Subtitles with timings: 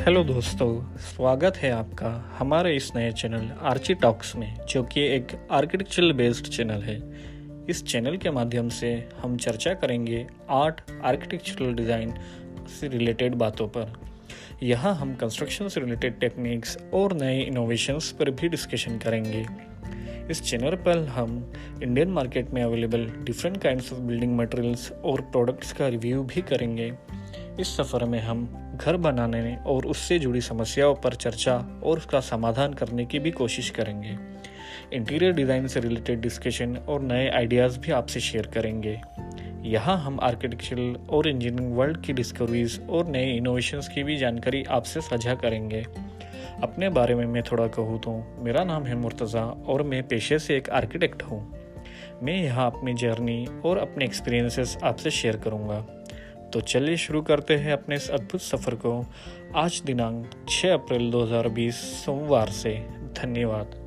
[0.00, 5.32] Hello दोस्तों, स्वागत है आपका हमारे इस नए चैनल आर्ची टॉक्स में, जो कि एक
[5.50, 6.96] आर्किटेक्चरल बेस्ड चैनल है।
[7.68, 8.92] इस चैनल के माध्यम से
[9.22, 12.14] हम चर्चा करेंगे आर्ट, आर्किटेक्चरल डिज़ाइन
[12.80, 13.92] से रिलेटेड बातों पर।
[14.62, 19.46] यहाँ हम कंस्ट्रक्शन से रिलेटेड टेक्निक्स और नए इनोवेशंस पर भी डिस्कशन करेंगे।
[20.30, 25.72] इस चैनल पर हम इंडियन मार्केट में available different kinds of building materials और प्रोडक्ट्स
[25.72, 26.92] का रिव्यू भी करेंगे।
[27.60, 28.48] इस सफ़र में हम
[28.80, 33.70] घर बनाने और उससे जुड़ी समस्याओं पर चर्चा और उसका समाधान करने की भी कोशिश
[33.70, 34.16] करेंगे।
[34.92, 39.00] इंटीरियर डिज़ाइन से रिलेटेड डिस्कशन और नए आइडियाज़ भी आपसे शेयर करेंगे।
[39.64, 45.00] यहाँ हम आर्किटेक्चरल और इंजीनियरिंग वर्ल्ड की डिस्कवरीज और नए इनोवेशंस की भी जानकारी आपसे
[45.00, 45.84] साझा करेंगे।
[46.62, 50.56] अपने बारे में मैं थोड़ा कहूँ तो मेरा नाम है मुर्तज़ा और मैं पेशे से
[50.56, 51.40] एक आर्किटेक्ट हूँ।
[52.22, 55.78] मैं यहाँ अपनी जर्नी और अपने एक्सपीरियंसेस आपसे शेयर करूँगा।
[56.52, 59.06] तो चलिए शुरू करते हैं अपने इस अद्भुत सफ़र को।
[59.56, 63.79] आज दिनांक 6 अप्रैल 2020 सोमवार से। धन्यवाद।